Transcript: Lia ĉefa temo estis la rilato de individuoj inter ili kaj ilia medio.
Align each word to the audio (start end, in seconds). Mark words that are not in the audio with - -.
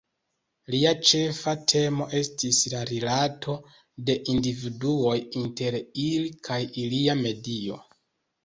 Lia 0.75 0.91
ĉefa 1.09 1.51
temo 1.71 2.07
estis 2.21 2.61
la 2.73 2.79
rilato 2.91 3.55
de 4.09 4.15
individuoj 4.35 5.15
inter 5.43 5.79
ili 6.07 6.33
kaj 6.49 6.59
ilia 6.87 7.21
medio. 7.25 7.79